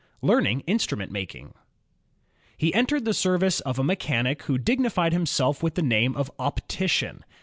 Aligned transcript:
Learning 0.23 0.61
Instrument 0.61 1.11
Making 1.11 1.53
He 2.57 2.73
entered 2.73 3.05
the 3.05 3.13
service 3.13 3.59
of 3.59 3.77
a 3.77 3.83
mechanic 3.83 4.41
who 4.45 4.57
dignified 4.57 5.13
him 5.13 5.27
self 5.27 5.61
with 5.61 5.75
the 5.75 5.83
name 5.83 6.15
of" 6.15 6.31
optician." 6.53 7.23